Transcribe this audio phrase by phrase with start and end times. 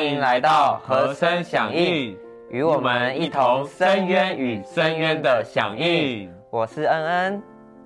[0.00, 2.16] 欢迎来到和声响应，
[2.48, 6.32] 与我们一同深渊与深渊的响应。
[6.48, 7.42] 我是恩恩。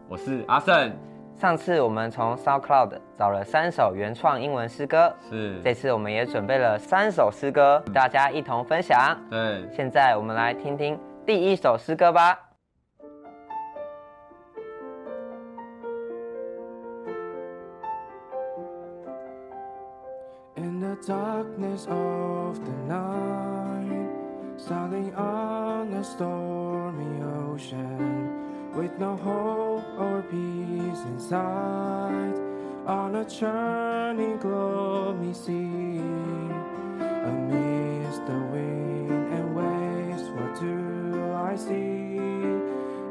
[0.09, 0.97] 我是阿胜，
[1.37, 9.19] 上次我们从 SoundCloud 找了三首原创英文诗歌，是这次我们也准备了三首诗歌，与大家一同分享。
[9.29, 12.39] 对，现在我们来听听第一首诗歌吧。
[21.05, 24.09] Darkness of the night,
[24.57, 32.35] sailing on a stormy ocean, with no hope or peace in sight,
[32.87, 36.01] on a churning gloomy sea,
[37.31, 42.19] amidst the wind and waves, what do I see?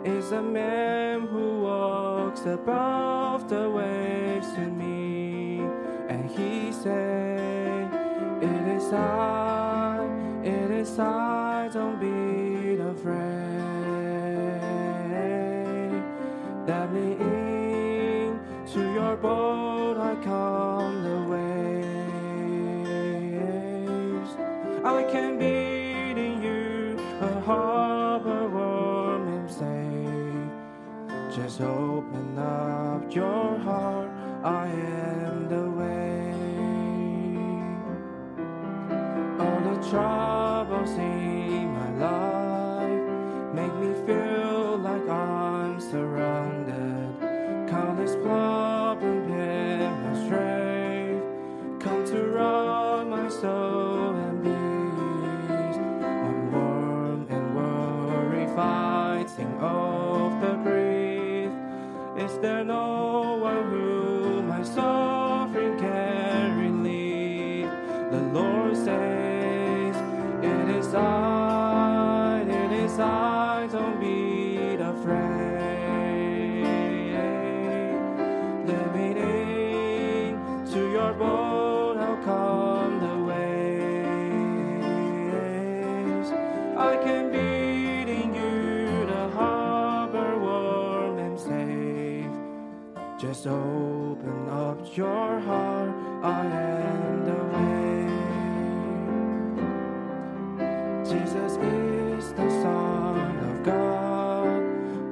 [0.10, 5.60] Is a man who walks above the waves to me,
[6.10, 7.13] and he is
[8.94, 10.06] I,
[10.44, 13.54] it is I, don't be afraid.
[16.68, 18.40] Let me in
[18.74, 21.94] to your boat, I come the waves.
[24.86, 30.52] I can be in you, a harbor warm and safe.
[31.36, 34.10] Just open up your heart,
[34.44, 35.73] I am the
[39.90, 47.70] troubles in my life make me feel like I'm surrounded.
[47.70, 55.78] Countless problems in my strength come to rob my soul and peace.
[56.28, 61.52] I'm warm and worried, fighting off the grief.
[62.26, 63.33] Is there no
[93.44, 95.90] Just open up your heart,
[96.24, 98.08] I am the way.
[101.04, 104.64] Jesus is the Son of God,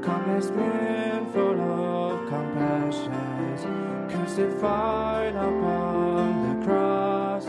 [0.02, 7.46] countless men full of compassion, crucified upon the cross.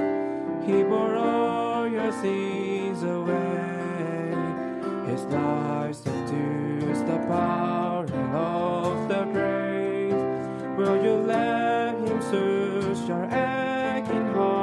[0.67, 4.35] He bore all your sins away.
[5.07, 6.12] His life
[10.77, 14.62] Will you let him search your aching heart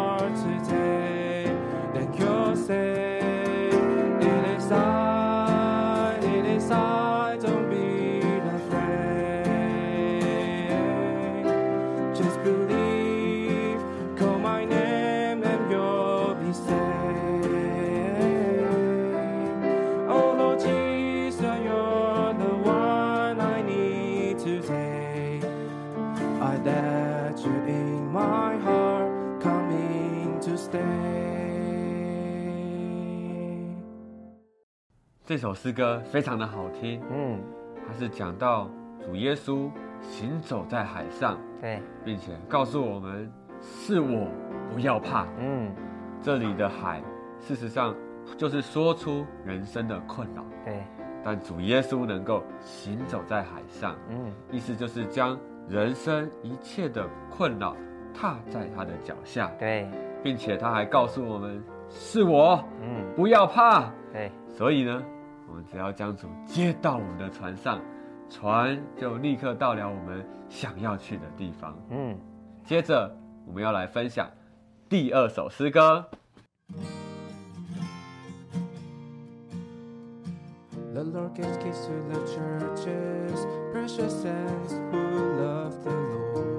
[35.29, 37.39] 这首诗歌非常的好听，嗯，
[37.85, 38.67] 它是讲到
[38.99, 39.69] 主耶稣
[40.01, 43.31] 行走在海上，对，并且告诉我们
[43.61, 44.27] 是我，
[44.73, 45.27] 不要怕。
[45.37, 45.71] 嗯，
[46.19, 46.99] 这里的海，
[47.39, 47.95] 事实上
[48.37, 50.83] 就是说出人生的困扰，对，
[51.23, 57.77] 但主耶稣能够行走在海上，嗯，意思就是将人生一切的困扰
[58.15, 59.87] 踏在他的脚下，对，
[60.23, 63.91] 并且他还告诉我们是我，嗯，不要怕。
[64.11, 65.03] 对，所以呢，
[65.49, 67.81] 我们只要将主接到我们的船上，
[68.29, 71.75] 船就立刻到了我们想要去的地方。
[71.89, 72.15] 嗯，
[72.63, 73.11] 接着
[73.47, 74.29] 我们要来分享
[74.87, 76.05] 第二首诗歌。
[80.93, 84.97] The Lord gives keys to the churches, precious saints who
[85.39, 86.49] love the Lord.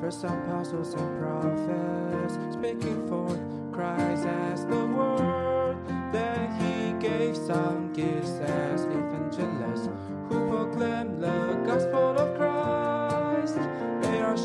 [0.00, 3.40] First apostles and prophets, speaking forth
[3.72, 5.53] Christ as the word.
[6.14, 9.88] Then he gave some gifts as evangelists
[10.28, 13.56] who proclaim the gospel of Christ.
[14.00, 14.36] They are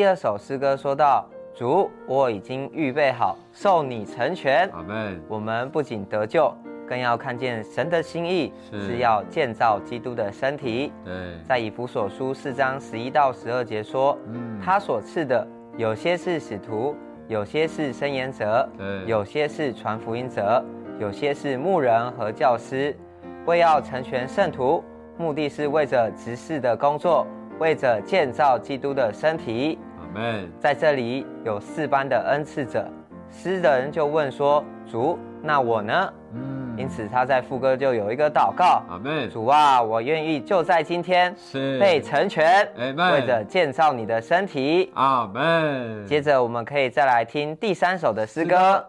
[0.00, 4.66] 第二首诗歌说到：“主，我已经预备好，受你成全。
[4.70, 5.20] 阿门。
[5.28, 6.50] 我们不仅得救，
[6.88, 10.90] 更要看见神的心意是是要建造基督的身体。
[11.04, 11.12] 对，
[11.46, 16.96] 在以弗所书四章十一到十二节说，嗯他所赐的有些是使徒，
[17.28, 18.66] 有些是申言者，
[19.04, 20.64] 有些是传福音者，
[20.98, 22.96] 有些是牧人和教师，
[23.44, 24.82] 为要成全圣徒，
[25.18, 27.26] 目的是为着执事的工作，
[27.58, 29.78] 为着建造基督的身体。
[30.58, 32.86] 在这里有四班的恩赐者，
[33.30, 39.28] 诗的人就问说：“主，那我呢？”嗯因此他在副歌就有一个祷告：阿门。
[39.28, 41.34] 主啊，我愿意就在今天
[41.78, 44.90] 被成全为着建造你的身体。
[44.94, 46.06] 阿门。
[46.06, 48.82] 接着我们可以再来听第三首的诗歌。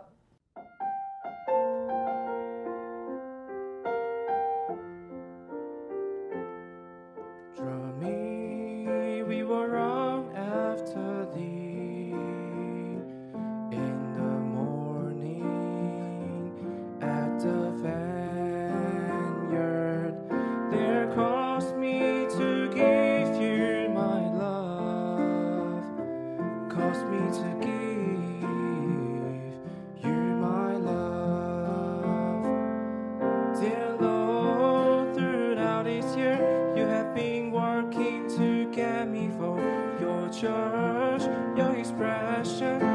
[40.41, 42.90] your expression.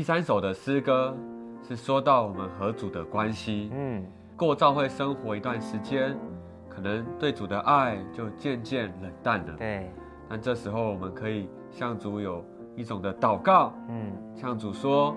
[0.00, 1.14] 第三首的诗歌
[1.62, 3.70] 是说到我们和主的关系。
[3.74, 4.02] 嗯，
[4.34, 6.16] 过教会生活一段时间，
[6.70, 9.52] 可能对主的爱就渐渐冷淡了。
[9.58, 9.90] 对，
[10.26, 12.42] 但这时候我们可以向主有
[12.74, 15.14] 一种的祷告，嗯，向主说：“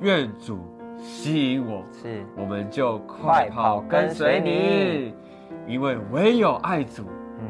[0.00, 0.60] 愿主
[0.96, 5.14] 吸引我，是，我们就快跑跟随你，
[5.70, 7.04] 因为唯有爱主，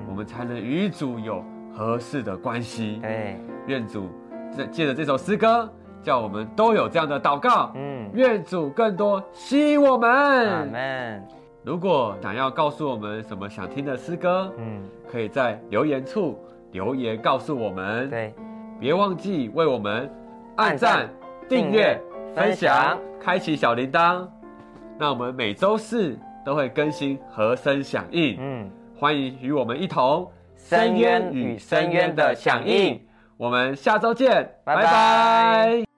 [0.08, 2.98] 我们才能与主有合适的关系。
[3.00, 4.08] 对，愿主
[4.52, 5.72] 这借着这首诗歌，
[6.02, 7.72] 叫我们都有这样的祷告。
[7.74, 10.68] 嗯，愿主更多吸引我阿们。
[10.68, 11.28] 门，
[11.62, 16.38] 如果想要告诉我们什么想听的诗歌，嗯，可以在留言处
[16.72, 18.10] 留言告诉我们。
[18.10, 18.34] 对，
[18.80, 20.10] 别忘记为我们
[20.56, 21.08] 按按赞赞、
[21.48, 22.00] 订阅、
[22.34, 24.26] 分享分享、开启小铃铛。
[24.98, 33.00] 那我们每周四都会更新和声响应，嗯，欢迎与我们一同深渊与深渊的响应。
[33.36, 35.91] 我们下周见，拜拜拜拜